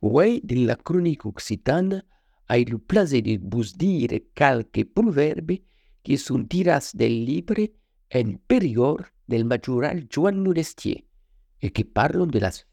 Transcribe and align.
Oui, 0.00 0.40
la 0.48 0.76
chronique 0.76 1.26
occitane 1.26 2.04
a 2.48 2.58
le 2.58 2.78
plaisir 2.78 3.22
de 3.22 3.40
vous 3.50 3.64
dire 3.76 4.20
quelques 4.34 4.84
proverbes 4.84 5.58
qui 6.04 6.16
sont 6.16 6.44
tirés 6.44 6.78
del 6.94 7.24
livre 7.24 7.68
En 8.14 8.34
périgord 8.46 9.02
del 9.28 9.44
majoral 9.44 10.06
Joan 10.08 10.40
Monestier 10.42 11.04
et 11.62 11.70
qui 11.70 11.82
parlent 11.82 12.30
de 12.30 12.38
las 12.38 12.64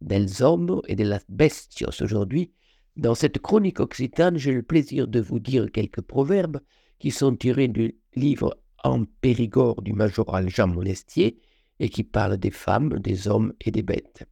des 0.00 0.42
hommes 0.42 0.80
et 0.88 0.96
de 0.96 1.04
las 1.04 1.24
bestios. 1.28 2.02
Aujourd'hui, 2.02 2.50
dans 2.96 3.14
cette 3.14 3.38
chronique 3.38 3.78
occitane, 3.78 4.36
j'ai 4.36 4.52
le 4.52 4.62
plaisir 4.62 5.06
de 5.06 5.20
vous 5.20 5.38
dire 5.38 5.70
quelques 5.70 6.00
proverbes 6.00 6.60
qui 6.98 7.12
sont 7.12 7.36
tirés 7.36 7.68
du 7.68 7.96
livre 8.16 8.58
En 8.82 9.04
Périgord 9.20 9.80
du 9.82 9.92
majoral 9.92 10.48
Jean 10.48 10.66
Monestier 10.66 11.38
et 11.78 11.88
qui 11.88 12.02
parlent 12.02 12.36
des 12.36 12.50
femmes, 12.50 12.98
des 12.98 13.28
hommes 13.28 13.52
et 13.60 13.70
des 13.70 13.82
bêtes. 13.82 14.26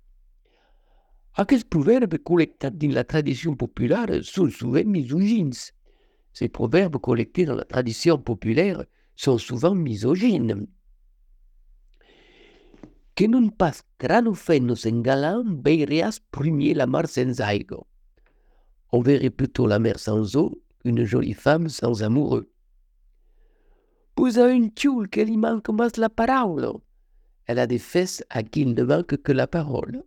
Aquests 1.40 1.68
proverbes 1.70 2.18
collectés 2.18 2.68
dans 2.72 2.92
la 2.92 3.04
tradition 3.04 3.54
populaire 3.54 4.08
sont 4.24 4.50
souvent 4.50 4.82
misogynes. 4.84 5.52
Ces 6.32 6.48
proverbes 6.48 6.98
collectés 6.98 7.44
dans 7.44 7.54
la 7.54 7.64
tradition 7.64 8.18
populaire 8.18 8.84
sont 9.14 9.38
souvent 9.38 9.76
misogynes. 9.76 10.66
Que 13.14 13.26
non 13.26 13.50
pas 13.50 13.84
crano 13.98 14.34
fennos 14.34 14.84
en 14.84 15.00
galant 15.00 15.44
veirias 15.64 16.18
premier 16.32 16.74
la 16.74 16.88
mar 16.88 17.06
sans 17.06 17.40
aigua. 17.40 17.86
On 18.90 19.00
verrait 19.00 19.30
plutôt 19.30 19.68
la 19.68 19.78
mer 19.78 20.00
sans 20.00 20.34
eau 20.34 20.60
qu'une 20.80 21.04
jolie 21.04 21.34
femme 21.34 21.68
sans 21.68 22.02
amoureux. 22.02 22.50
Avez 24.16 24.54
une 24.54 24.72
tioule 24.72 25.08
qu'elle 25.08 25.30
y 25.30 25.36
manque 25.36 25.68
la 25.98 26.08
parole. 26.08 26.68
Elle 27.46 27.60
a 27.60 27.68
des 27.68 27.78
fesses 27.78 28.24
à 28.28 28.42
qui 28.42 28.62
il 28.62 28.74
ne 28.74 28.82
manque 28.82 29.16
que 29.22 29.30
la 29.30 29.46
parole. 29.46 30.02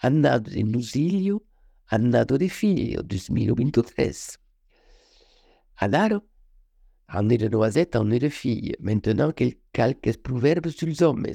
Annado 0.00 0.50
de 0.50 0.62
Nusilio, 0.62 1.42
annado 1.88 2.38
de 2.38 2.48
Figlio, 2.48 3.02
2023. 3.02 4.38
Alors, 5.78 6.22
en 7.08 7.28
est 7.30 7.38
de 7.38 7.48
noisettes, 7.48 7.96
en 7.96 8.04
de 8.04 8.28
filles. 8.28 8.76
Maintenant, 8.78 9.32
quelques 9.32 10.16
proverbes 10.18 10.68
sur 10.68 10.86
les 10.86 11.02
hommes, 11.02 11.26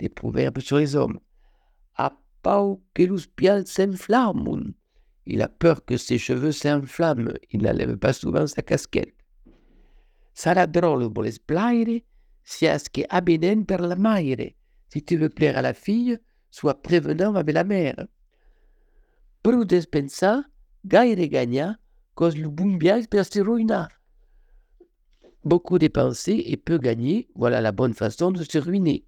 des 0.00 0.08
proverbes 0.08 0.60
sur 0.60 0.78
les 0.78 0.96
hommes. 0.96 1.20
A 1.96 2.12
pau 2.42 2.82
que 2.94 3.04
los 3.04 3.26
pials 3.28 3.66
s'enflamment. 3.66 4.74
Il 5.26 5.42
a 5.42 5.48
peur 5.48 5.84
que 5.84 5.96
ses 5.96 6.18
cheveux 6.18 6.52
s'enflamment. 6.52 7.34
Il 7.50 7.62
n'enlève 7.62 7.96
pas 7.96 8.12
souvent 8.12 8.46
sa 8.46 8.62
casquette. 8.62 9.14
Sarà 10.34 10.66
drôle 10.66 11.12
pour 11.12 11.22
les 11.22 11.38
plaire, 11.38 12.00
si 12.42 12.66
ce 12.66 12.88
que 12.90 13.02
abenen 13.08 13.66
per 13.66 13.78
la 13.78 13.94
maire. 13.94 14.54
Si 14.88 15.04
tu 15.04 15.16
veux 15.16 15.28
plaire 15.28 15.56
à 15.58 15.62
la 15.62 15.74
fille, 15.74 16.18
sois 16.50 16.80
prévenant 16.80 17.34
avec 17.34 17.54
la 17.54 17.64
mère. 17.64 18.06
Prudes 19.42 19.86
pensa, 19.90 20.44
gaire 20.84 21.28
gagna, 21.28 21.78
cause 22.14 22.36
bien 22.36 23.02
per 23.04 23.24
se 23.24 23.40
ruinar. 23.40 23.88
Beaucoup 25.42 25.78
dépenser 25.78 26.44
et 26.46 26.58
peu 26.58 26.76
gagner, 26.76 27.28
voilà 27.34 27.62
la 27.62 27.72
bonne 27.72 27.94
façon 27.94 28.30
de 28.30 28.44
se 28.44 28.58
ruiner. 28.58 29.04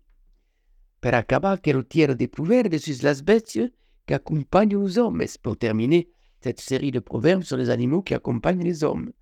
Per 1.03 1.15
acabar, 1.15 1.59
tirer 1.61 2.15
des 2.15 2.29
proverbes 2.29 2.79
sur 2.79 3.05
las 3.05 3.23
bestias 3.23 3.69
qui 4.07 4.15
accompagnent 4.15 4.83
les 4.83 4.99
hommes. 4.99 5.23
Pour 5.43 5.59
terminer 5.59 6.09
cette 6.41 6.61
série 6.61 6.91
de 6.91 7.01
proverbes 7.01 7.43
sur 7.43 7.57
les 7.57 7.69
animaux 7.69 8.03
qui 8.03 8.15
accompagnent 8.15 8.65
les 8.65 8.83
hommes? 8.83 9.13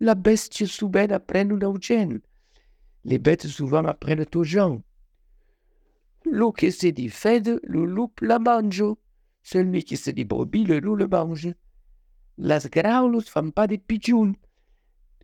La 0.00 0.14
bestia 0.16 0.66
souvent 0.66 1.06
apprend 1.10 1.48
un 1.50 1.80
gène. 1.80 2.20
Les 3.04 3.18
bêtes 3.18 3.46
souvent 3.46 3.84
apprennent 3.84 4.26
aux 4.34 4.44
gens. 4.44 4.82
L'eau 6.24 6.52
qui 6.52 6.72
se 6.72 6.86
dit 6.86 7.08
fed, 7.08 7.60
le 7.62 7.84
loup 7.84 8.12
la 8.20 8.38
mange. 8.38 8.84
Celui 9.42 9.84
qui 9.84 9.96
se 9.96 10.10
dit 10.10 10.24
brebis, 10.24 10.64
le 10.64 10.80
loup 10.80 10.96
le 10.96 11.06
mange. 11.06 11.52
Las 12.38 12.68
graules 12.68 13.16
ne 13.16 13.20
font 13.20 13.50
pas 13.50 13.66
de 13.66 13.76
pigeons. 13.76 14.34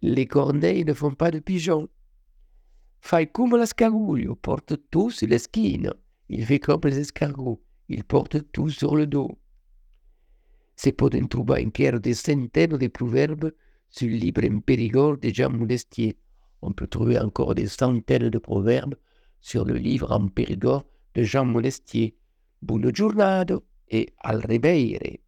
Les 0.02 0.26
corneilles 0.26 0.84
ne 0.84 0.94
font 0.94 1.14
pas 1.14 1.30
de 1.30 1.40
pigeons. 1.40 1.88
Fai 3.00 3.26
comme 3.26 3.56
l'escargot, 3.56 4.36
porte 4.36 4.76
tout 4.90 5.10
sur 5.10 5.26
l'esquine. 5.26 5.92
Il 6.28 6.44
fait 6.44 6.60
comme 6.60 6.82
les 6.84 7.00
escargots, 7.00 7.60
il 7.88 8.04
porte 8.04 8.52
tout 8.52 8.68
sur 8.68 8.94
le 8.94 9.06
dos. 9.06 9.38
Se 10.76 10.92
poden 10.92 11.28
trouver 11.28 11.64
encara 11.66 11.98
des 11.98 12.14
centaines 12.14 12.78
de 12.78 12.88
proverbes 12.88 13.52
sur 13.90 14.08
le 14.08 14.14
livre 14.14 14.44
en 14.48 14.60
Périgord 14.60 15.18
de 15.18 15.28
Jean 15.28 15.50
Moulestier. 15.50 16.16
On 16.62 16.72
peut 16.72 16.86
trouver 16.86 17.18
encore 17.18 17.54
des 17.54 17.66
centaines 17.66 18.30
de 18.30 18.38
proverbes 18.38 18.94
sur 19.40 19.64
le 19.64 19.74
livre 19.74 20.12
en 20.12 20.28
Périgord 20.28 20.84
de 21.14 21.22
Jean 21.22 21.44
Molestier. 21.44 22.14
Buona 22.60 22.90
giornata 22.90 23.58
e 23.86 24.12
al 24.18 24.42
reveire. 24.42 25.20